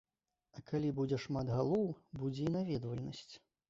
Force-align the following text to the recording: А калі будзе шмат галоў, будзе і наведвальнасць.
А 0.57 0.63
калі 0.71 0.89
будзе 1.01 1.21
шмат 1.27 1.53
галоў, 1.59 1.87
будзе 2.25 2.43
і 2.51 2.59
наведвальнасць. 2.61 3.33